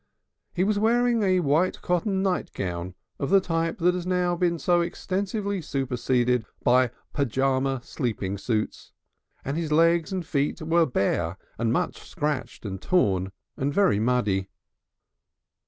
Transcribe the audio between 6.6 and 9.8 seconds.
by pyjama sleeping suits, and his